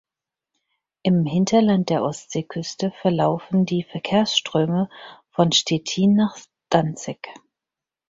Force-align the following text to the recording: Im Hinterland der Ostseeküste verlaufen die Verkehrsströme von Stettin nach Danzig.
Im 1.03 1.27
Hinterland 1.27 1.91
der 1.91 2.01
Ostseeküste 2.01 2.91
verlaufen 3.03 3.67
die 3.67 3.83
Verkehrsströme 3.83 4.89
von 5.29 5.51
Stettin 5.51 6.15
nach 6.15 6.39
Danzig. 6.71 7.29